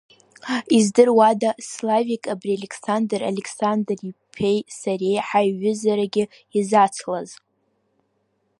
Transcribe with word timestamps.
Издыруада 0.77 1.49
Славик 1.71 2.23
абри 2.33 2.51
Александр 2.59 3.19
Александр-иԥеи 3.31 4.59
сареи 4.79 5.23
ҳаиҩызарагьы 5.27 6.23
изацлазар. 6.57 7.39